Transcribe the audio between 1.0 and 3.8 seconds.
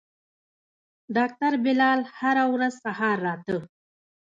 ډاکتر بلال هره ورځ سهار راته.